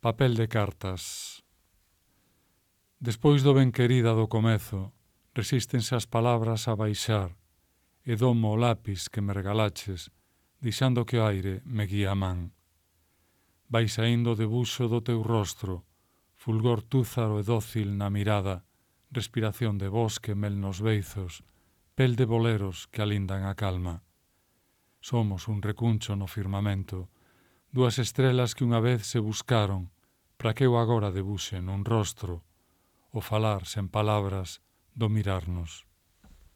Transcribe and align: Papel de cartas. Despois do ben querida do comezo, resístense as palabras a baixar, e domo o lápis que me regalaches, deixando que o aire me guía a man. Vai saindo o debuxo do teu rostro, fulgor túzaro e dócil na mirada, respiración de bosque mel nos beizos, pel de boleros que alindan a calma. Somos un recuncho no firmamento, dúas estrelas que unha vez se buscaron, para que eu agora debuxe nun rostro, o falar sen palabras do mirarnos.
Papel 0.00 0.36
de 0.36 0.46
cartas. 0.46 1.42
Despois 3.00 3.42
do 3.42 3.50
ben 3.50 3.74
querida 3.74 4.14
do 4.14 4.30
comezo, 4.30 4.94
resístense 5.34 5.90
as 5.98 6.06
palabras 6.06 6.70
a 6.70 6.78
baixar, 6.78 7.34
e 8.06 8.14
domo 8.14 8.54
o 8.54 8.56
lápis 8.62 9.10
que 9.10 9.18
me 9.18 9.34
regalaches, 9.34 10.14
deixando 10.62 11.02
que 11.02 11.18
o 11.18 11.26
aire 11.26 11.66
me 11.66 11.90
guía 11.90 12.14
a 12.14 12.14
man. 12.14 12.54
Vai 13.66 13.90
saindo 13.90 14.30
o 14.30 14.38
debuxo 14.38 14.86
do 14.86 15.02
teu 15.02 15.18
rostro, 15.18 15.82
fulgor 16.38 16.86
túzaro 16.86 17.42
e 17.42 17.42
dócil 17.42 17.98
na 17.98 18.06
mirada, 18.06 18.62
respiración 19.10 19.82
de 19.82 19.90
bosque 19.90 20.38
mel 20.38 20.62
nos 20.62 20.78
beizos, 20.78 21.42
pel 21.98 22.14
de 22.14 22.22
boleros 22.22 22.86
que 22.86 23.02
alindan 23.02 23.50
a 23.50 23.58
calma. 23.58 24.06
Somos 25.02 25.50
un 25.50 25.58
recuncho 25.58 26.14
no 26.14 26.30
firmamento, 26.30 27.10
dúas 27.72 27.98
estrelas 27.98 28.52
que 28.52 28.64
unha 28.64 28.80
vez 28.80 29.08
se 29.08 29.18
buscaron, 29.18 29.90
para 30.36 30.54
que 30.54 30.68
eu 30.68 30.76
agora 30.78 31.10
debuxe 31.10 31.58
nun 31.58 31.82
rostro, 31.84 32.44
o 33.10 33.20
falar 33.24 33.64
sen 33.64 33.88
palabras 33.88 34.60
do 34.92 35.08
mirarnos. 35.08 35.87